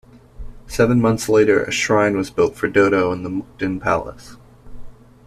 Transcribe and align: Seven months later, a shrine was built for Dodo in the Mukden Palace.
Seven 0.65 0.99
months 0.99 1.29
later, 1.29 1.61
a 1.63 1.69
shrine 1.69 2.17
was 2.17 2.31
built 2.31 2.55
for 2.55 2.67
Dodo 2.67 3.11
in 3.11 3.21
the 3.21 3.29
Mukden 3.29 3.79
Palace. 3.79 4.35